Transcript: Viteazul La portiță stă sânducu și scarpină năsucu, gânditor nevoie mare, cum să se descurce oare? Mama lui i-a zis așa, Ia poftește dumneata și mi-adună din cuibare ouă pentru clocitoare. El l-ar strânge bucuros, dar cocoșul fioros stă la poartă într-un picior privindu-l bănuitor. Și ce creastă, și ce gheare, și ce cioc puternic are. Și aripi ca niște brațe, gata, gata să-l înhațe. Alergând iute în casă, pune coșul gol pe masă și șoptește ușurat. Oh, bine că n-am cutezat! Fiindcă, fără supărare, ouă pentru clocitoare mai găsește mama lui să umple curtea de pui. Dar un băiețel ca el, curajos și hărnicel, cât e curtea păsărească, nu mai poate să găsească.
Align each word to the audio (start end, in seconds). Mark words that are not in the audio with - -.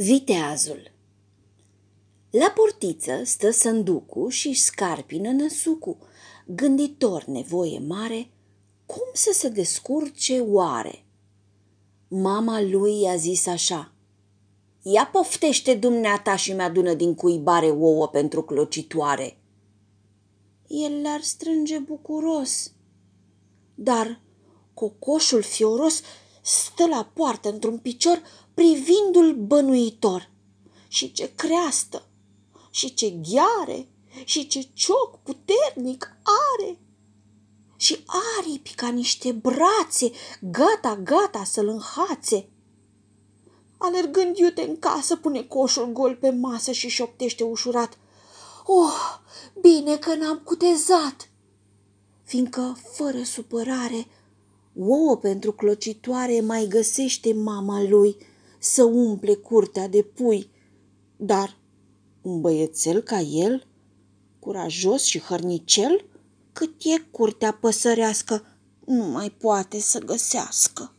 Viteazul 0.00 0.90
La 2.30 2.52
portiță 2.54 3.20
stă 3.24 3.50
sânducu 3.50 4.28
și 4.28 4.52
scarpină 4.52 5.30
năsucu, 5.30 5.98
gânditor 6.46 7.24
nevoie 7.24 7.78
mare, 7.78 8.30
cum 8.86 9.06
să 9.12 9.30
se 9.32 9.48
descurce 9.48 10.40
oare? 10.40 11.04
Mama 12.08 12.60
lui 12.62 13.00
i-a 13.00 13.16
zis 13.16 13.46
așa, 13.46 13.92
Ia 14.82 15.06
poftește 15.12 15.74
dumneata 15.74 16.36
și 16.36 16.52
mi-adună 16.52 16.94
din 16.94 17.14
cuibare 17.14 17.70
ouă 17.70 18.08
pentru 18.08 18.42
clocitoare. 18.42 19.38
El 20.66 21.00
l-ar 21.02 21.20
strânge 21.20 21.78
bucuros, 21.78 22.72
dar 23.74 24.20
cocoșul 24.74 25.42
fioros 25.42 26.02
stă 26.48 26.86
la 26.86 27.10
poartă 27.14 27.48
într-un 27.48 27.78
picior 27.78 28.22
privindu-l 28.54 29.34
bănuitor. 29.34 30.30
Și 30.88 31.12
ce 31.12 31.34
creastă, 31.34 32.08
și 32.70 32.94
ce 32.94 33.10
gheare, 33.10 33.88
și 34.24 34.46
ce 34.46 34.68
cioc 34.72 35.18
puternic 35.22 36.16
are. 36.22 36.78
Și 37.76 38.04
aripi 38.38 38.74
ca 38.74 38.88
niște 38.88 39.32
brațe, 39.32 40.10
gata, 40.40 40.96
gata 40.96 41.44
să-l 41.44 41.68
înhațe. 41.68 42.48
Alergând 43.78 44.36
iute 44.36 44.62
în 44.62 44.78
casă, 44.78 45.16
pune 45.16 45.42
coșul 45.42 45.92
gol 45.92 46.16
pe 46.16 46.30
masă 46.30 46.72
și 46.72 46.88
șoptește 46.88 47.44
ușurat. 47.44 47.98
Oh, 48.64 49.18
bine 49.60 49.96
că 49.96 50.14
n-am 50.14 50.38
cutezat! 50.38 51.30
Fiindcă, 52.22 52.76
fără 52.92 53.22
supărare, 53.22 54.06
ouă 54.78 55.16
pentru 55.16 55.52
clocitoare 55.52 56.40
mai 56.40 56.66
găsește 56.66 57.32
mama 57.32 57.82
lui 57.82 58.16
să 58.58 58.84
umple 58.84 59.34
curtea 59.34 59.88
de 59.88 60.02
pui. 60.02 60.50
Dar 61.16 61.56
un 62.22 62.40
băiețel 62.40 63.00
ca 63.00 63.20
el, 63.20 63.66
curajos 64.38 65.02
și 65.02 65.20
hărnicel, 65.20 66.04
cât 66.52 66.74
e 66.82 66.98
curtea 67.10 67.52
păsărească, 67.52 68.44
nu 68.86 69.04
mai 69.04 69.30
poate 69.30 69.80
să 69.80 69.98
găsească. 69.98 70.92